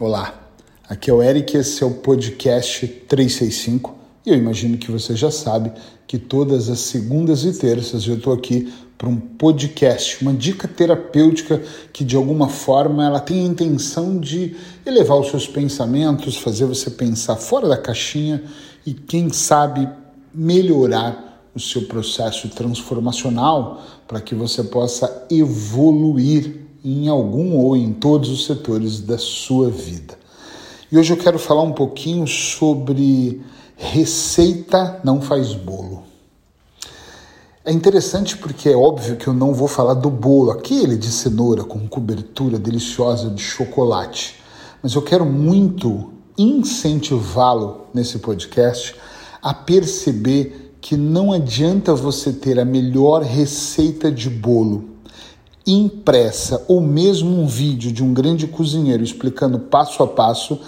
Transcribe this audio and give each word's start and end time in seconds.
Olá, 0.00 0.34
aqui 0.88 1.08
é 1.08 1.14
o 1.14 1.22
Eric, 1.22 1.56
esse 1.56 1.84
é 1.84 1.86
o 1.86 1.92
podcast 1.92 2.84
365 2.84 3.94
e 4.26 4.30
eu 4.30 4.34
imagino 4.34 4.76
que 4.76 4.90
você 4.90 5.14
já 5.14 5.30
sabe 5.30 5.70
que 6.04 6.18
todas 6.18 6.68
as 6.68 6.80
segundas 6.80 7.44
e 7.44 7.52
terças 7.56 8.04
eu 8.04 8.16
estou 8.16 8.32
aqui 8.32 8.74
para 8.98 9.08
um 9.08 9.16
podcast, 9.16 10.20
uma 10.20 10.32
dica 10.32 10.66
terapêutica 10.66 11.62
que 11.92 12.02
de 12.02 12.16
alguma 12.16 12.48
forma 12.48 13.06
ela 13.06 13.20
tem 13.20 13.44
a 13.44 13.48
intenção 13.48 14.18
de 14.18 14.56
elevar 14.84 15.16
os 15.16 15.28
seus 15.28 15.46
pensamentos, 15.46 16.38
fazer 16.38 16.66
você 16.66 16.90
pensar 16.90 17.36
fora 17.36 17.68
da 17.68 17.76
caixinha 17.76 18.42
e 18.84 18.92
quem 18.92 19.32
sabe 19.32 19.88
melhorar 20.34 21.40
o 21.54 21.60
seu 21.60 21.82
processo 21.82 22.48
transformacional 22.48 23.80
para 24.08 24.20
que 24.20 24.34
você 24.34 24.64
possa 24.64 25.24
evoluir 25.30 26.63
em 26.84 27.08
algum 27.08 27.56
ou 27.56 27.74
em 27.74 27.94
todos 27.94 28.28
os 28.28 28.44
setores 28.44 29.00
da 29.00 29.16
sua 29.16 29.70
vida. 29.70 30.18
E 30.92 30.98
hoje 30.98 31.12
eu 31.12 31.16
quero 31.16 31.38
falar 31.38 31.62
um 31.62 31.72
pouquinho 31.72 32.26
sobre 32.26 33.40
receita 33.74 35.00
não 35.02 35.20
faz 35.20 35.54
bolo. 35.54 36.02
É 37.64 37.72
interessante 37.72 38.36
porque 38.36 38.68
é 38.68 38.76
óbvio 38.76 39.16
que 39.16 39.26
eu 39.26 39.32
não 39.32 39.54
vou 39.54 39.66
falar 39.66 39.94
do 39.94 40.10
bolo, 40.10 40.50
aquele 40.50 40.98
de 40.98 41.10
cenoura 41.10 41.64
com 41.64 41.88
cobertura 41.88 42.58
deliciosa 42.58 43.30
de 43.30 43.40
chocolate, 43.40 44.36
mas 44.82 44.94
eu 44.94 45.00
quero 45.00 45.24
muito 45.24 46.12
incentivá-lo 46.36 47.86
nesse 47.94 48.18
podcast 48.18 48.94
a 49.42 49.54
perceber 49.54 50.76
que 50.80 50.96
não 50.96 51.32
adianta 51.32 51.94
você 51.94 52.30
ter 52.30 52.60
a 52.60 52.64
melhor 52.64 53.22
receita 53.22 54.12
de 54.12 54.28
bolo 54.28 54.93
impressa 55.66 56.64
ou 56.68 56.80
mesmo 56.80 57.40
um 57.40 57.46
vídeo 57.46 57.90
de 57.90 58.02
um 58.02 58.12
grande 58.12 58.46
cozinheiro 58.46 59.02
explicando 59.02 59.58
passo 59.58 60.02
a 60.02 60.06
passo, 60.06 60.60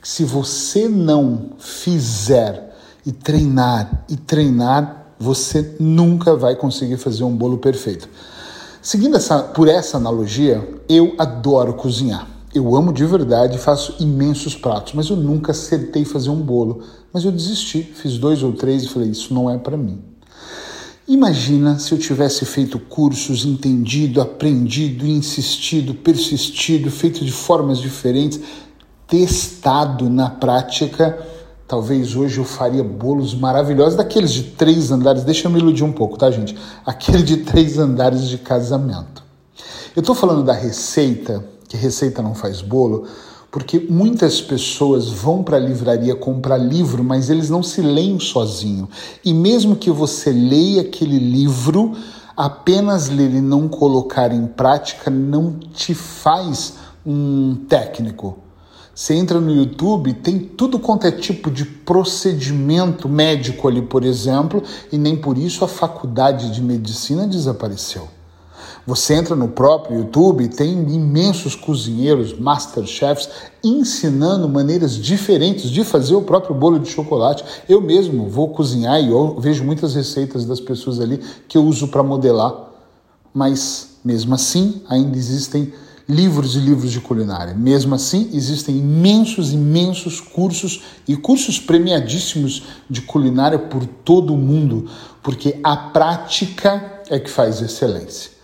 que 0.00 0.08
se 0.08 0.24
você 0.24 0.88
não 0.88 1.50
fizer 1.58 2.76
e 3.04 3.12
treinar 3.12 4.04
e 4.08 4.16
treinar, 4.16 5.14
você 5.18 5.76
nunca 5.78 6.34
vai 6.34 6.56
conseguir 6.56 6.96
fazer 6.96 7.24
um 7.24 7.36
bolo 7.36 7.58
perfeito. 7.58 8.08
Seguindo 8.82 9.16
essa, 9.16 9.42
por 9.42 9.68
essa 9.68 9.98
analogia, 9.98 10.66
eu 10.88 11.14
adoro 11.18 11.74
cozinhar. 11.74 12.26
Eu 12.52 12.74
amo 12.74 12.92
de 12.92 13.04
verdade, 13.04 13.58
faço 13.58 13.94
imensos 14.00 14.56
pratos, 14.56 14.94
mas 14.94 15.08
eu 15.08 15.16
nunca 15.16 15.52
acertei 15.52 16.04
fazer 16.04 16.30
um 16.30 16.40
bolo. 16.40 16.82
Mas 17.12 17.24
eu 17.24 17.30
desisti, 17.30 17.82
fiz 17.82 18.18
dois 18.18 18.42
ou 18.42 18.52
três 18.52 18.82
e 18.82 18.88
falei: 18.88 19.10
isso 19.10 19.32
não 19.32 19.48
é 19.48 19.58
para 19.58 19.76
mim. 19.76 20.09
Imagina 21.10 21.76
se 21.76 21.90
eu 21.90 21.98
tivesse 21.98 22.44
feito 22.44 22.78
cursos, 22.78 23.44
entendido, 23.44 24.20
aprendido, 24.20 25.04
insistido, 25.04 25.92
persistido, 25.92 26.88
feito 26.88 27.24
de 27.24 27.32
formas 27.32 27.78
diferentes, 27.78 28.40
testado 29.08 30.08
na 30.08 30.30
prática. 30.30 31.18
Talvez 31.66 32.14
hoje 32.14 32.38
eu 32.38 32.44
faria 32.44 32.84
bolos 32.84 33.34
maravilhosos, 33.34 33.96
daqueles 33.96 34.30
de 34.30 34.44
três 34.52 34.92
andares. 34.92 35.24
Deixa 35.24 35.48
eu 35.48 35.50
me 35.50 35.58
iludir 35.58 35.82
um 35.82 35.90
pouco, 35.90 36.16
tá, 36.16 36.30
gente? 36.30 36.56
Aquele 36.86 37.24
de 37.24 37.38
três 37.38 37.76
andares 37.76 38.28
de 38.28 38.38
casamento. 38.38 39.24
Eu 39.96 40.00
estou 40.02 40.14
falando 40.14 40.44
da 40.44 40.52
receita, 40.52 41.44
que 41.68 41.76
receita 41.76 42.22
não 42.22 42.36
faz 42.36 42.62
bolo, 42.62 43.08
porque 43.50 43.80
muitas 43.80 44.40
pessoas 44.40 45.08
vão 45.08 45.42
para 45.42 45.56
a 45.56 45.60
livraria 45.60 46.14
comprar 46.14 46.56
livro, 46.56 47.02
mas 47.02 47.28
eles 47.28 47.50
não 47.50 47.62
se 47.62 47.82
leem 47.82 48.20
sozinho. 48.20 48.88
E 49.24 49.34
mesmo 49.34 49.74
que 49.74 49.90
você 49.90 50.30
leia 50.30 50.82
aquele 50.82 51.18
livro, 51.18 51.92
apenas 52.36 53.08
ler 53.08 53.34
e 53.34 53.40
não 53.40 53.68
colocar 53.68 54.32
em 54.32 54.46
prática 54.46 55.10
não 55.10 55.58
te 55.74 55.94
faz 55.94 56.74
um 57.04 57.56
técnico. 57.68 58.38
Você 58.94 59.14
entra 59.14 59.40
no 59.40 59.50
YouTube, 59.50 60.12
tem 60.14 60.38
tudo 60.38 60.78
quanto 60.78 61.06
é 61.06 61.10
tipo 61.10 61.50
de 61.50 61.64
procedimento 61.64 63.08
médico 63.08 63.66
ali, 63.66 63.82
por 63.82 64.04
exemplo, 64.04 64.62
e 64.92 64.98
nem 64.98 65.16
por 65.16 65.38
isso 65.38 65.64
a 65.64 65.68
faculdade 65.68 66.50
de 66.50 66.62
medicina 66.62 67.26
desapareceu. 67.26 68.19
Você 68.86 69.14
entra 69.14 69.36
no 69.36 69.48
próprio 69.48 69.98
YouTube, 69.98 70.48
tem 70.48 70.72
imensos 70.72 71.54
cozinheiros, 71.54 72.38
masterchefs, 72.38 73.28
ensinando 73.62 74.48
maneiras 74.48 74.96
diferentes 74.96 75.70
de 75.70 75.84
fazer 75.84 76.14
o 76.14 76.22
próprio 76.22 76.54
bolo 76.54 76.78
de 76.78 76.88
chocolate. 76.88 77.44
Eu 77.68 77.80
mesmo 77.80 78.28
vou 78.28 78.48
cozinhar 78.48 79.00
e 79.00 79.10
vejo 79.38 79.64
muitas 79.64 79.94
receitas 79.94 80.44
das 80.46 80.60
pessoas 80.60 80.98
ali 80.98 81.20
que 81.46 81.58
eu 81.58 81.64
uso 81.64 81.88
para 81.88 82.02
modelar, 82.02 82.70
mas 83.34 83.98
mesmo 84.04 84.34
assim 84.34 84.82
ainda 84.88 85.16
existem 85.16 85.72
livros 86.08 86.56
e 86.56 86.58
livros 86.58 86.90
de 86.90 87.00
culinária. 87.00 87.54
Mesmo 87.54 87.94
assim, 87.94 88.30
existem 88.32 88.78
imensos, 88.78 89.52
imensos 89.52 90.20
cursos 90.20 90.82
e 91.06 91.16
cursos 91.16 91.60
premiadíssimos 91.60 92.64
de 92.88 93.02
culinária 93.02 93.58
por 93.58 93.86
todo 93.86 94.34
o 94.34 94.38
mundo, 94.38 94.88
porque 95.22 95.60
a 95.62 95.76
prática 95.76 97.02
é 97.08 97.18
que 97.18 97.30
faz 97.30 97.62
excelência. 97.62 98.39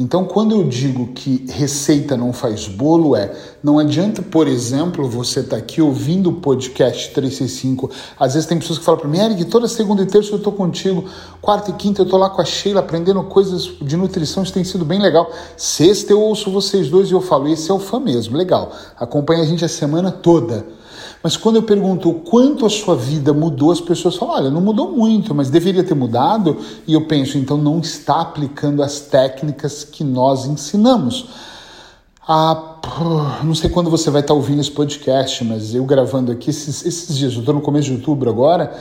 Então, 0.00 0.24
quando 0.24 0.54
eu 0.54 0.64
digo 0.64 1.08
que 1.08 1.44
receita 1.50 2.16
não 2.16 2.32
faz 2.32 2.66
bolo, 2.66 3.14
é 3.14 3.36
não 3.62 3.78
adianta, 3.78 4.22
por 4.22 4.48
exemplo, 4.48 5.06
você 5.06 5.40
estar 5.40 5.56
tá 5.56 5.62
aqui 5.62 5.82
ouvindo 5.82 6.30
o 6.30 6.32
podcast 6.32 7.12
365. 7.12 7.90
Às 8.18 8.32
vezes 8.32 8.48
tem 8.48 8.58
pessoas 8.58 8.78
que 8.78 8.84
falam 8.86 8.98
para 8.98 9.10
mim, 9.10 9.18
Eric, 9.18 9.44
toda 9.44 9.68
segunda 9.68 10.00
e 10.00 10.06
terça 10.06 10.30
eu 10.30 10.38
estou 10.38 10.54
contigo, 10.54 11.04
quarta 11.42 11.70
e 11.70 11.74
quinta 11.74 12.00
eu 12.00 12.04
estou 12.04 12.18
lá 12.18 12.30
com 12.30 12.40
a 12.40 12.46
Sheila 12.46 12.80
aprendendo 12.80 13.22
coisas 13.24 13.72
de 13.82 13.94
nutrição, 13.94 14.42
isso 14.42 14.54
tem 14.54 14.64
sido 14.64 14.86
bem 14.86 15.02
legal. 15.02 15.30
Sexta 15.54 16.14
eu 16.14 16.20
ouço 16.22 16.50
vocês 16.50 16.88
dois 16.88 17.10
e 17.10 17.12
eu 17.12 17.20
falo, 17.20 17.46
esse 17.46 17.70
é 17.70 17.74
o 17.74 17.78
fã 17.78 18.00
mesmo, 18.00 18.38
legal. 18.38 18.72
Acompanha 18.96 19.42
a 19.42 19.46
gente 19.46 19.66
a 19.66 19.68
semana 19.68 20.10
toda. 20.10 20.64
Mas 21.22 21.36
quando 21.36 21.56
eu 21.56 21.62
pergunto 21.62 22.08
o 22.08 22.14
quanto 22.14 22.64
a 22.64 22.70
sua 22.70 22.96
vida 22.96 23.32
mudou, 23.32 23.70
as 23.70 23.80
pessoas 23.80 24.16
falam: 24.16 24.36
olha, 24.36 24.50
não 24.50 24.60
mudou 24.60 24.90
muito, 24.90 25.34
mas 25.34 25.50
deveria 25.50 25.84
ter 25.84 25.94
mudado. 25.94 26.56
E 26.86 26.94
eu 26.94 27.06
penso, 27.06 27.36
então 27.36 27.58
não 27.58 27.80
está 27.80 28.20
aplicando 28.20 28.82
as 28.82 29.00
técnicas 29.00 29.84
que 29.84 30.02
nós 30.02 30.46
ensinamos. 30.46 31.28
Ah, 32.26 32.76
não 33.42 33.54
sei 33.54 33.68
quando 33.68 33.90
você 33.90 34.10
vai 34.10 34.20
estar 34.20 34.34
ouvindo 34.34 34.60
esse 34.60 34.70
podcast, 34.70 35.44
mas 35.44 35.74
eu 35.74 35.84
gravando 35.84 36.32
aqui 36.32 36.50
esses, 36.50 36.86
esses 36.86 37.16
dias, 37.16 37.32
eu 37.34 37.40
estou 37.40 37.54
no 37.54 37.60
começo 37.60 37.88
de 37.88 37.94
outubro 37.94 38.30
agora. 38.30 38.72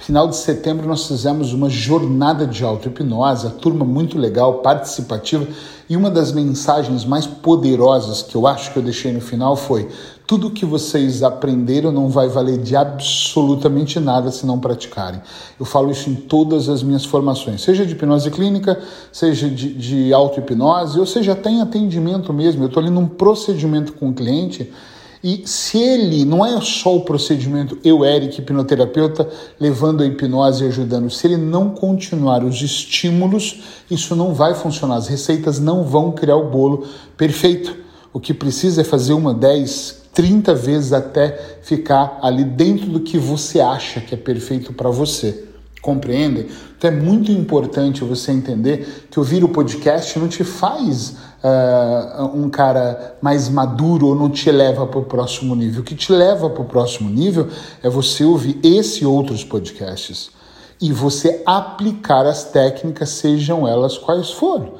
Final 0.00 0.28
de 0.28 0.36
setembro 0.36 0.86
nós 0.86 1.06
fizemos 1.06 1.52
uma 1.52 1.68
jornada 1.68 2.46
de 2.46 2.64
auto-hipnose, 2.64 3.46
a 3.46 3.50
turma 3.50 3.84
muito 3.84 4.16
legal, 4.16 4.54
participativa, 4.54 5.46
e 5.88 5.96
uma 5.96 6.10
das 6.10 6.32
mensagens 6.32 7.04
mais 7.04 7.26
poderosas 7.26 8.22
que 8.22 8.36
eu 8.36 8.46
acho 8.46 8.72
que 8.72 8.78
eu 8.78 8.82
deixei 8.82 9.12
no 9.12 9.20
final 9.20 9.56
foi: 9.56 9.88
tudo 10.28 10.50
que 10.50 10.66
vocês 10.66 11.22
aprenderam 11.22 11.90
não 11.90 12.10
vai 12.10 12.28
valer 12.28 12.58
de 12.58 12.76
absolutamente 12.76 13.98
nada 13.98 14.30
se 14.30 14.44
não 14.44 14.60
praticarem. 14.60 15.22
Eu 15.58 15.64
falo 15.64 15.90
isso 15.90 16.10
em 16.10 16.14
todas 16.14 16.68
as 16.68 16.82
minhas 16.82 17.06
formações, 17.06 17.62
seja 17.62 17.86
de 17.86 17.94
hipnose 17.94 18.30
clínica, 18.30 18.78
seja 19.10 19.48
de, 19.48 19.72
de 19.72 20.12
auto-hipnose, 20.12 21.00
ou 21.00 21.06
seja 21.06 21.32
até 21.32 21.48
em 21.48 21.62
atendimento 21.62 22.30
mesmo. 22.30 22.62
Eu 22.62 22.66
estou 22.66 22.82
ali 22.82 22.90
num 22.90 23.08
procedimento 23.08 23.94
com 23.94 24.10
o 24.10 24.12
cliente 24.12 24.70
e 25.24 25.44
se 25.46 25.78
ele, 25.78 26.26
não 26.26 26.44
é 26.44 26.60
só 26.60 26.94
o 26.94 27.00
procedimento, 27.00 27.78
eu, 27.82 28.04
Eric, 28.04 28.38
hipnoterapeuta, 28.38 29.26
levando 29.58 30.02
a 30.02 30.06
hipnose 30.06 30.62
e 30.62 30.68
ajudando, 30.68 31.08
se 31.08 31.26
ele 31.26 31.38
não 31.38 31.70
continuar 31.70 32.44
os 32.44 32.60
estímulos, 32.60 33.62
isso 33.90 34.14
não 34.14 34.34
vai 34.34 34.54
funcionar. 34.54 34.96
As 34.96 35.08
receitas 35.08 35.58
não 35.58 35.84
vão 35.84 36.12
criar 36.12 36.36
o 36.36 36.50
bolo 36.50 36.86
perfeito. 37.16 37.74
O 38.12 38.20
que 38.20 38.34
precisa 38.34 38.82
é 38.82 38.84
fazer 38.84 39.12
uma 39.12 39.34
10, 39.34 39.97
30 40.12 40.54
vezes 40.54 40.92
até 40.92 41.58
ficar 41.62 42.18
ali 42.22 42.44
dentro 42.44 42.86
do 42.86 43.00
que 43.00 43.18
você 43.18 43.60
acha 43.60 44.00
que 44.00 44.14
é 44.14 44.18
perfeito 44.18 44.72
para 44.72 44.90
você. 44.90 45.44
Compreendem? 45.80 46.48
Então 46.76 46.90
é 46.90 46.94
muito 46.94 47.30
importante 47.30 48.02
você 48.02 48.32
entender 48.32 49.06
que 49.10 49.18
ouvir 49.18 49.44
o 49.44 49.48
podcast 49.48 50.18
não 50.18 50.28
te 50.28 50.42
faz 50.42 51.16
uh, 51.42 52.24
um 52.34 52.50
cara 52.50 53.16
mais 53.22 53.48
maduro 53.48 54.08
ou 54.08 54.14
não 54.14 54.28
te 54.28 54.50
leva 54.50 54.86
para 54.86 54.98
o 54.98 55.04
próximo 55.04 55.54
nível. 55.54 55.82
O 55.82 55.84
que 55.84 55.94
te 55.94 56.12
leva 56.12 56.50
para 56.50 56.62
o 56.62 56.66
próximo 56.66 57.08
nível 57.08 57.48
é 57.82 57.88
você 57.88 58.24
ouvir 58.24 58.58
esse 58.62 59.04
e 59.04 59.06
outros 59.06 59.44
podcasts 59.44 60.30
e 60.80 60.92
você 60.92 61.42
aplicar 61.44 62.26
as 62.26 62.44
técnicas, 62.44 63.10
sejam 63.10 63.66
elas 63.66 63.98
quais 63.98 64.30
forem. 64.30 64.72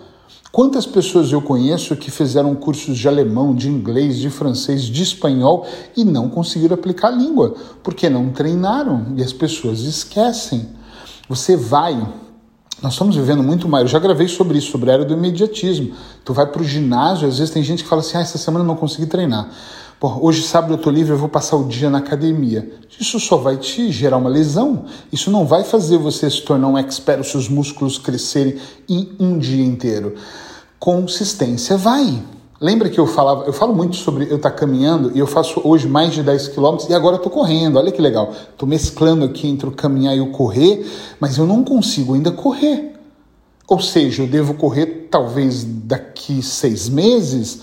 Quantas 0.50 0.87
pessoas 0.87 1.31
eu 1.31 1.43
conheço 1.43 1.95
que 1.95 2.11
fizeram 2.11 2.55
cursos 2.55 2.97
de 2.97 3.06
alemão, 3.06 3.55
de 3.55 3.69
inglês, 3.69 4.19
de 4.19 4.31
francês, 4.31 4.83
de 4.83 5.03
espanhol 5.03 5.67
e 5.97 6.05
não 6.05 6.29
conseguiram 6.29 6.75
aplicar 6.75 7.09
a 7.09 7.12
língua, 7.12 7.55
porque 7.83 8.09
não 8.09 8.31
treinaram 8.31 9.12
e 9.17 9.23
as 9.23 9.33
pessoas 9.33 9.81
esquecem. 9.81 10.69
Você 11.29 11.55
vai. 11.55 11.95
Nós 12.83 12.93
estamos 12.93 13.15
vivendo 13.15 13.43
muito 13.43 13.69
mais. 13.69 13.83
Eu 13.83 13.89
já 13.89 13.99
gravei 13.99 14.27
sobre 14.27 14.56
isso, 14.56 14.71
sobre 14.71 14.91
a 14.91 14.95
era 14.95 15.05
do 15.05 15.12
imediatismo. 15.12 15.93
Tu 16.25 16.33
vai 16.33 16.47
para 16.47 16.62
o 16.62 16.65
ginásio, 16.65 17.29
às 17.29 17.39
vezes 17.39 17.53
tem 17.53 17.62
gente 17.62 17.83
que 17.83 17.89
fala 17.89 18.00
assim: 18.00 18.17
ah, 18.17 18.21
essa 18.21 18.39
semana 18.39 18.65
eu 18.65 18.69
não 18.69 18.77
consegui 18.77 19.06
treinar. 19.06 19.50
Pô, 20.00 20.17
hoje, 20.21 20.43
sábado, 20.43 20.75
eu 20.75 20.79
tô 20.79 20.91
livre, 20.91 21.12
eu 21.12 21.19
vou 21.19 21.29
passar 21.29 21.56
o 21.56 21.65
dia 21.65 21.91
na 21.91 21.99
academia. 21.99 22.71
Isso 23.00 23.19
só 23.19 23.37
vai 23.37 23.56
te 23.56 23.91
gerar 23.91 24.17
uma 24.19 24.31
lesão. 24.31 24.85
Isso 25.12 25.29
não 25.29 25.45
vai 25.45 25.65
fazer 25.65 25.99
você 25.99 26.31
se 26.31 26.41
tornar 26.43 26.69
um 26.69 26.79
expert, 26.79 27.21
os 27.21 27.33
seus 27.33 27.49
músculos 27.49 27.99
crescerem 27.99 28.56
em 28.89 29.11
um 29.19 29.37
dia 29.37 29.65
inteiro. 29.65 30.15
Consistência 30.79 31.77
vai. 31.77 32.23
Lembra 32.61 32.89
que 32.89 33.00
eu 33.00 33.09
falava, 33.09 33.45
eu 33.45 33.53
falo 33.53 33.75
muito 33.75 33.97
sobre 33.97 34.31
eu 34.31 34.37
estar 34.37 34.50
tá 34.50 34.56
caminhando 34.56 35.11
e 35.17 35.19
eu 35.19 35.27
faço 35.27 35.61
hoje 35.65 35.89
mais 35.89 36.12
de 36.12 36.23
10 36.23 36.49
quilômetros 36.49 36.89
e 36.89 36.95
agora 36.95 37.17
eu 37.17 37.21
tô 37.21 37.29
correndo. 37.29 37.77
Olha 37.77 37.91
que 37.91 38.00
legal. 38.00 38.33
Tô 38.56 38.67
mesclando 38.67 39.25
aqui 39.25 39.49
entre 39.49 39.69
o 39.69 39.73
caminhar 39.73 40.17
e 40.17 40.21
o 40.21 40.31
correr, 40.31 40.87
mas 41.19 41.39
eu 41.39 41.47
não 41.47 41.65
consigo 41.65 42.15
ainda 42.15 42.31
correr. 42.31 42.93
Ou 43.67 43.81
seja, 43.81 44.23
eu 44.23 44.29
devo 44.29 44.55
correr 44.55 45.09
talvez 45.11 45.65
daqui 45.65 46.41
seis 46.41 46.89
meses, 46.89 47.62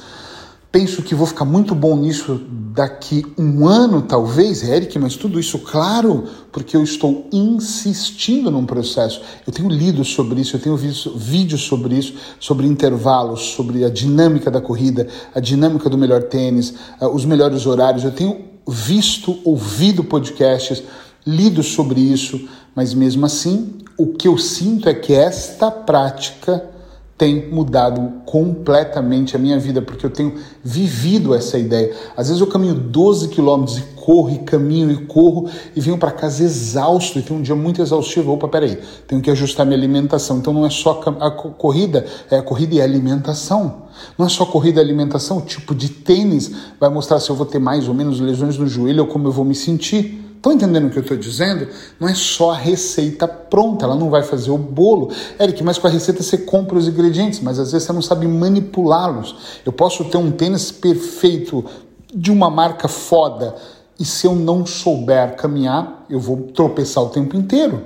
penso 0.76 1.02
que 1.02 1.16
vou 1.16 1.26
ficar 1.26 1.46
muito 1.46 1.74
bom 1.74 1.96
nisso 1.96 2.42
daqui 2.74 3.26
um 3.38 3.66
ano, 3.66 4.02
talvez, 4.02 4.62
Eric, 4.62 5.00
mas 5.00 5.16
tudo 5.16 5.40
isso, 5.40 5.58
claro, 5.60 6.26
porque 6.52 6.76
eu 6.76 6.84
estou 6.84 7.30
insistindo 7.32 8.52
num 8.52 8.66
processo. 8.66 9.22
Eu 9.48 9.54
tenho 9.54 9.70
lido 9.70 10.04
sobre 10.04 10.42
isso, 10.42 10.58
eu 10.58 10.60
tenho 10.60 10.76
visto 10.76 11.18
vídeos 11.18 11.62
sobre 11.62 11.96
isso, 11.96 12.16
sobre 12.42 12.68
intervalos, 12.68 13.40
sobre 13.52 13.86
a 13.86 13.90
dinâmica 13.90 14.52
da 14.52 14.60
corrida, 14.60 15.08
a 15.34 15.40
dinâmica 15.40 15.90
do 15.90 15.98
melhor 15.98 16.24
tênis, 16.24 16.74
uh, 17.00 17.08
os 17.08 17.24
melhores 17.24 17.66
horários. 17.66 18.04
Eu 18.04 18.12
tenho 18.12 18.38
visto, 18.68 19.40
ouvido 19.46 20.04
podcasts, 20.04 20.84
lido 21.26 21.64
sobre 21.64 22.02
isso, 22.02 22.50
mas 22.76 22.94
mesmo 22.94 23.26
assim, 23.26 23.76
o 23.98 24.08
que 24.08 24.28
eu 24.28 24.38
sinto 24.38 24.90
é 24.90 24.94
que 24.94 25.14
esta 25.14 25.72
prática 25.72 26.75
tem 27.18 27.50
mudado 27.50 28.22
completamente 28.26 29.38
a 29.38 29.40
minha 29.40 29.58
vida, 29.58 29.82
porque 29.82 30.06
eu 30.06 30.10
tenho 30.10 30.36
vivido 30.62 31.34
essa 31.34 31.58
ideia. 31.58 31.96
Às 32.16 32.28
vezes 32.28 32.42
eu 32.42 32.48
caminho 32.48 32.76
12 32.76 33.30
quilômetros 33.30 33.78
e 33.78 33.82
corro 33.96 34.30
e 34.30 34.40
caminho 34.40 34.92
e 34.92 35.06
corro 35.06 35.50
e 35.74 35.80
venho 35.80 35.98
para 35.98 36.12
casa 36.12 36.44
exausto 36.44 37.18
e 37.18 37.22
tenho 37.22 37.40
um 37.40 37.42
dia 37.42 37.56
muito 37.56 37.82
exaustivo. 37.82 38.34
Opa, 38.34 38.50
peraí, 38.50 38.78
tenho 39.08 39.22
que 39.22 39.32
ajustar 39.32 39.66
minha 39.66 39.78
alimentação. 39.78 40.40
Então 40.40 40.52
não 40.52 40.66
é 40.66 40.70
só 40.70 41.02
a 41.22 41.32
corrida, 41.32 42.06
é 42.30 42.38
a 42.38 42.44
corrida 42.44 42.76
e 42.76 42.82
a 42.82 42.84
alimentação. 42.84 43.84
Não 44.18 44.26
é 44.26 44.30
só 44.30 44.46
corrida 44.46 44.82
e 44.82 44.84
alimentação, 44.84 45.38
o 45.38 45.42
tipo 45.42 45.74
de 45.74 45.88
tênis 45.88 46.52
vai 46.78 46.90
mostrar 46.90 47.22
se 47.22 47.30
eu 47.30 47.36
vou 47.36 47.46
ter 47.46 47.60
mais 47.60 47.88
ou 47.88 47.94
menos 47.94 48.20
lesões 48.20 48.58
no 48.58 48.68
joelho 48.68 49.04
ou 49.04 49.08
como 49.08 49.30
eu 49.30 49.32
vou 49.32 49.46
me 49.46 49.56
sentir. 49.56 50.25
Estão 50.46 50.54
entendendo 50.54 50.86
o 50.86 50.90
que 50.92 51.00
eu 51.00 51.02
estou 51.02 51.18
dizendo? 51.18 51.68
Não 52.00 52.08
é 52.08 52.14
só 52.14 52.52
a 52.52 52.56
receita 52.56 53.28
pronta, 53.28 53.84
ela 53.84 53.96
não 53.96 54.12
vai 54.12 54.22
fazer 54.22 54.52
o 54.52 54.60
bolo. 54.60 55.10
Eric, 55.42 55.64
mas 55.64 55.80
com 55.80 55.88
a 55.88 55.90
receita 55.90 56.22
você 56.22 56.38
compra 56.38 56.78
os 56.78 56.88
ingredientes, 56.88 57.40
mas 57.40 57.58
às 57.58 57.72
vezes 57.72 57.88
você 57.88 57.92
não 57.92 58.02
sabe 58.04 58.28
manipulá-los. 58.28 59.36
Eu 59.66 59.74
posso 59.74 60.06
ter 60.06 60.18
um 60.18 60.30
tênis 60.30 60.70
perfeito 60.70 61.66
de 62.14 62.32
uma 62.32 62.48
marca 62.48 62.88
foda 62.88 63.56
e 64.00 64.06
se 64.06 64.28
eu 64.28 64.36
não 64.36 64.68
souber 64.68 65.36
caminhar, 65.36 66.06
eu 66.08 66.20
vou 66.20 66.38
tropeçar 66.54 67.04
o 67.04 67.10
tempo 67.10 67.36
inteiro. 67.36 67.82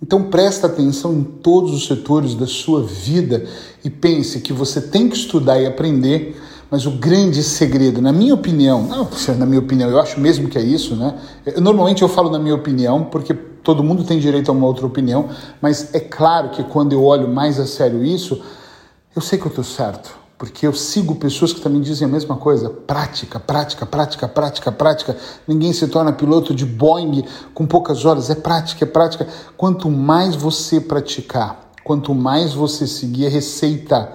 Então 0.00 0.30
presta 0.30 0.68
atenção 0.68 1.12
em 1.12 1.24
todos 1.24 1.72
os 1.72 1.88
setores 1.88 2.36
da 2.36 2.46
sua 2.46 2.84
vida 2.84 3.44
e 3.84 3.90
pense 3.90 4.38
que 4.38 4.52
você 4.52 4.80
tem 4.80 5.08
que 5.08 5.16
estudar 5.16 5.60
e 5.60 5.66
aprender 5.66 6.40
mas 6.72 6.86
o 6.86 6.92
grande 6.92 7.42
segredo, 7.42 8.00
na 8.00 8.12
minha 8.12 8.32
opinião, 8.32 8.82
não, 8.84 9.06
na 9.36 9.44
minha 9.44 9.60
opinião, 9.60 9.90
eu 9.90 10.00
acho 10.00 10.18
mesmo 10.18 10.48
que 10.48 10.56
é 10.56 10.62
isso, 10.62 10.96
né? 10.96 11.18
Normalmente 11.58 12.00
eu 12.00 12.08
falo 12.08 12.30
na 12.30 12.38
minha 12.38 12.54
opinião, 12.54 13.04
porque 13.04 13.34
todo 13.34 13.84
mundo 13.84 14.04
tem 14.04 14.18
direito 14.18 14.50
a 14.50 14.54
uma 14.54 14.66
outra 14.66 14.86
opinião, 14.86 15.28
mas 15.60 15.94
é 15.94 16.00
claro 16.00 16.48
que 16.48 16.64
quando 16.64 16.94
eu 16.94 17.04
olho 17.04 17.28
mais 17.28 17.60
a 17.60 17.66
sério 17.66 18.02
isso, 18.02 18.42
eu 19.14 19.20
sei 19.20 19.38
que 19.38 19.44
eu 19.44 19.50
estou 19.50 19.62
certo, 19.62 20.16
porque 20.38 20.66
eu 20.66 20.72
sigo 20.72 21.16
pessoas 21.16 21.52
que 21.52 21.60
também 21.60 21.82
dizem 21.82 22.08
a 22.08 22.10
mesma 22.10 22.36
coisa: 22.36 22.70
prática, 22.70 23.38
prática, 23.38 23.84
prática, 23.84 24.26
prática, 24.26 24.72
prática. 24.72 25.16
Ninguém 25.46 25.74
se 25.74 25.86
torna 25.88 26.10
piloto 26.10 26.54
de 26.54 26.64
Boeing 26.64 27.22
com 27.52 27.66
poucas 27.66 28.06
horas, 28.06 28.30
é 28.30 28.34
prática, 28.34 28.82
é 28.82 28.88
prática. 28.88 29.28
Quanto 29.58 29.90
mais 29.90 30.34
você 30.34 30.80
praticar, 30.80 31.70
quanto 31.84 32.14
mais 32.14 32.54
você 32.54 32.86
seguir 32.86 33.26
a 33.26 33.28
receita, 33.28 34.10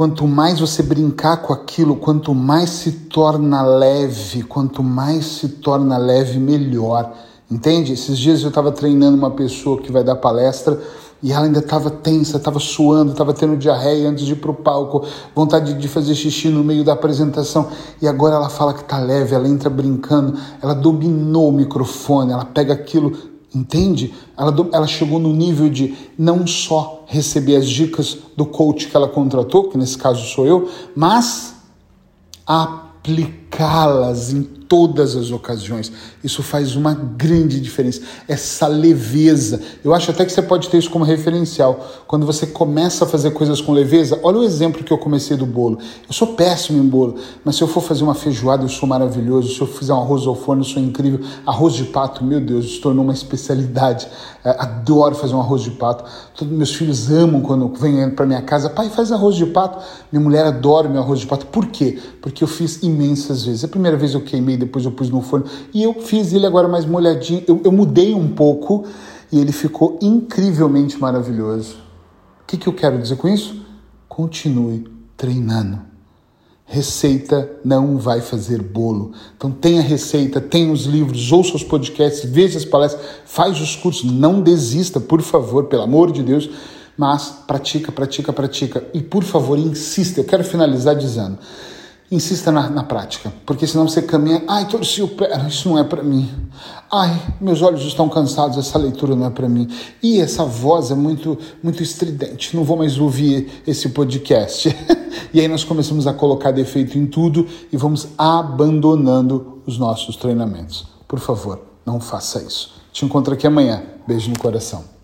Quanto 0.00 0.26
mais 0.26 0.58
você 0.58 0.82
brincar 0.82 1.42
com 1.42 1.52
aquilo, 1.52 1.94
quanto 1.94 2.34
mais 2.34 2.70
se 2.70 2.90
torna 2.90 3.60
leve, 3.60 4.42
quanto 4.44 4.82
mais 4.82 5.26
se 5.26 5.46
torna 5.46 5.98
leve, 5.98 6.38
melhor. 6.38 7.12
Entende? 7.50 7.92
Esses 7.92 8.16
dias 8.16 8.40
eu 8.40 8.48
estava 8.48 8.72
treinando 8.72 9.18
uma 9.18 9.30
pessoa 9.30 9.78
que 9.78 9.92
vai 9.92 10.02
dar 10.02 10.16
palestra 10.16 10.80
e 11.22 11.30
ela 11.30 11.44
ainda 11.44 11.58
estava 11.58 11.90
tensa, 11.90 12.38
estava 12.38 12.58
suando, 12.58 13.12
estava 13.12 13.34
tendo 13.34 13.58
diarreia 13.58 14.08
antes 14.08 14.24
de 14.24 14.32
ir 14.32 14.36
para 14.36 14.50
o 14.50 14.54
palco, 14.54 15.04
vontade 15.34 15.74
de 15.74 15.86
fazer 15.86 16.14
xixi 16.14 16.48
no 16.48 16.64
meio 16.64 16.82
da 16.82 16.94
apresentação. 16.94 17.68
E 18.00 18.08
agora 18.08 18.36
ela 18.36 18.48
fala 18.48 18.72
que 18.72 18.80
está 18.80 18.98
leve, 18.98 19.34
ela 19.34 19.46
entra 19.46 19.68
brincando, 19.68 20.34
ela 20.62 20.74
dominou 20.74 21.50
o 21.50 21.52
microfone, 21.52 22.32
ela 22.32 22.46
pega 22.46 22.72
aquilo, 22.72 23.12
Entende? 23.52 24.14
Ela, 24.38 24.54
ela 24.72 24.86
chegou 24.86 25.18
no 25.18 25.32
nível 25.32 25.68
de 25.68 25.96
não 26.16 26.46
só 26.46 26.99
receber 27.10 27.56
as 27.56 27.68
dicas 27.68 28.16
do 28.36 28.46
coach 28.46 28.86
que 28.86 28.96
ela 28.96 29.08
contratou, 29.08 29.68
que 29.68 29.76
nesse 29.76 29.98
caso 29.98 30.24
sou 30.26 30.46
eu, 30.46 30.70
mas 30.94 31.56
aplicá-las 32.46 34.32
em 34.32 34.59
todas 34.70 35.16
as 35.16 35.32
ocasiões. 35.32 35.90
Isso 36.22 36.44
faz 36.44 36.76
uma 36.76 36.94
grande 36.94 37.60
diferença. 37.60 38.02
Essa 38.28 38.68
leveza. 38.68 39.60
Eu 39.82 39.92
acho 39.92 40.12
até 40.12 40.24
que 40.24 40.30
você 40.30 40.40
pode 40.40 40.68
ter 40.68 40.78
isso 40.78 40.88
como 40.88 41.04
referencial. 41.04 41.84
Quando 42.06 42.24
você 42.24 42.46
começa 42.46 43.04
a 43.04 43.08
fazer 43.08 43.32
coisas 43.32 43.60
com 43.60 43.72
leveza, 43.72 44.20
olha 44.22 44.38
o 44.38 44.44
exemplo 44.44 44.84
que 44.84 44.92
eu 44.92 44.98
comecei 44.98 45.36
do 45.36 45.44
bolo. 45.44 45.78
Eu 46.06 46.14
sou 46.14 46.28
péssimo 46.34 46.80
em 46.80 46.86
bolo, 46.86 47.16
mas 47.44 47.56
se 47.56 47.62
eu 47.62 47.66
for 47.66 47.80
fazer 47.80 48.04
uma 48.04 48.14
feijoada, 48.14 48.62
eu 48.62 48.68
sou 48.68 48.88
maravilhoso. 48.88 49.52
Se 49.52 49.60
eu 49.60 49.66
fizer 49.66 49.92
um 49.92 49.98
arroz 49.98 50.24
ao 50.24 50.36
forno, 50.36 50.62
eu 50.62 50.66
sou 50.66 50.80
incrível. 50.80 51.18
Arroz 51.44 51.74
de 51.74 51.84
pato, 51.86 52.22
meu 52.22 52.40
Deus, 52.40 52.74
se 52.74 52.80
tornou 52.80 53.02
uma 53.02 53.12
especialidade. 53.12 54.06
É, 54.44 54.50
adoro 54.50 55.16
fazer 55.16 55.34
um 55.34 55.40
arroz 55.40 55.62
de 55.62 55.72
pato. 55.72 56.04
Todos 56.36 56.56
meus 56.56 56.72
filhos 56.72 57.10
amam 57.10 57.40
quando 57.40 57.66
vêm 57.74 58.08
para 58.10 58.24
minha 58.24 58.40
casa. 58.40 58.70
Pai, 58.70 58.88
faz 58.88 59.10
arroz 59.10 59.34
de 59.34 59.46
pato. 59.46 59.84
Minha 60.12 60.22
mulher 60.22 60.46
adora 60.46 60.88
meu 60.88 61.02
arroz 61.02 61.18
de 61.18 61.26
pato. 61.26 61.46
Por 61.46 61.66
quê? 61.66 61.98
Porque 62.22 62.44
eu 62.44 62.48
fiz 62.48 62.84
imensas 62.84 63.44
vezes. 63.44 63.64
A 63.64 63.68
primeira 63.68 63.96
vez 63.96 64.14
eu 64.14 64.20
queimei 64.20 64.59
depois 64.60 64.84
eu 64.84 64.92
pus 64.92 65.10
no 65.10 65.20
forno. 65.20 65.46
E 65.74 65.82
eu 65.82 65.94
fiz 65.94 66.32
ele 66.32 66.46
agora 66.46 66.68
mais 66.68 66.84
molhadinho. 66.84 67.42
Eu, 67.46 67.60
eu 67.64 67.72
mudei 67.72 68.14
um 68.14 68.28
pouco 68.28 68.84
e 69.32 69.38
ele 69.38 69.52
ficou 69.52 69.98
incrivelmente 70.00 70.98
maravilhoso. 70.98 71.76
O 72.42 72.46
que, 72.46 72.56
que 72.56 72.66
eu 72.66 72.72
quero 72.72 72.98
dizer 72.98 73.16
com 73.16 73.28
isso? 73.28 73.64
Continue 74.08 74.84
treinando. 75.16 75.80
Receita 76.64 77.50
não 77.64 77.98
vai 77.98 78.20
fazer 78.20 78.62
bolo. 78.62 79.12
Então 79.36 79.50
tenha 79.50 79.82
receita, 79.82 80.40
tenha 80.40 80.72
os 80.72 80.84
livros, 80.84 81.32
ouça 81.32 81.56
os 81.56 81.64
podcasts, 81.64 82.28
veja 82.30 82.58
as 82.58 82.64
palestras, 82.64 83.04
faz 83.24 83.60
os 83.60 83.74
cursos, 83.74 84.10
não 84.10 84.40
desista, 84.40 85.00
por 85.00 85.20
favor, 85.20 85.64
pelo 85.64 85.82
amor 85.82 86.12
de 86.12 86.22
Deus, 86.22 86.48
mas 86.96 87.42
pratica, 87.46 87.90
pratica, 87.90 88.32
pratica. 88.32 88.84
E 88.94 89.00
por 89.00 89.24
favor, 89.24 89.58
insista. 89.58 90.20
Eu 90.20 90.24
quero 90.24 90.44
finalizar 90.44 90.94
dizendo: 90.94 91.38
insista 92.10 92.50
na, 92.50 92.68
na, 92.68 92.82
prática, 92.82 93.32
porque 93.46 93.66
senão 93.66 93.88
você 93.88 94.02
caminha, 94.02 94.42
ai, 94.48 94.66
torci 94.66 95.00
o 95.00 95.08
pé, 95.08 95.46
isso 95.46 95.68
não 95.68 95.78
é 95.78 95.84
para 95.84 96.02
mim. 96.02 96.28
Ai, 96.90 97.34
meus 97.40 97.62
olhos 97.62 97.82
estão 97.82 98.08
cansados, 98.08 98.58
essa 98.58 98.76
leitura 98.76 99.14
não 99.14 99.26
é 99.26 99.30
para 99.30 99.48
mim. 99.48 99.68
E 100.02 100.20
essa 100.20 100.44
voz 100.44 100.90
é 100.90 100.94
muito 100.94 101.38
muito 101.62 101.82
estridente, 101.82 102.56
não 102.56 102.64
vou 102.64 102.76
mais 102.76 102.98
ouvir 102.98 103.62
esse 103.66 103.90
podcast. 103.90 104.76
e 105.32 105.40
aí 105.40 105.46
nós 105.46 105.62
começamos 105.62 106.06
a 106.06 106.12
colocar 106.12 106.50
defeito 106.50 106.98
em 106.98 107.06
tudo 107.06 107.46
e 107.72 107.76
vamos 107.76 108.08
abandonando 108.18 109.62
os 109.64 109.78
nossos 109.78 110.16
treinamentos. 110.16 110.86
Por 111.06 111.20
favor, 111.20 111.60
não 111.86 112.00
faça 112.00 112.42
isso. 112.42 112.72
Te 112.92 113.04
encontro 113.04 113.34
aqui 113.34 113.46
amanhã. 113.46 113.82
Beijo 114.06 114.28
no 114.30 114.38
coração. 114.38 114.99